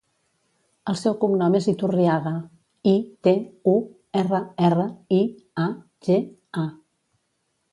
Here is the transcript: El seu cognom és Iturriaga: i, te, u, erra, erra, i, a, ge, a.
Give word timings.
El 0.91 0.95
seu 1.01 1.15
cognom 1.23 1.57
és 1.59 1.67
Iturriaga: 1.73 2.31
i, 2.91 2.93
te, 3.27 3.33
u, 3.75 3.75
erra, 4.23 4.41
erra, 4.71 4.89
i, 5.19 5.21
a, 5.65 5.67
ge, 6.09 6.19
a. 6.65 6.69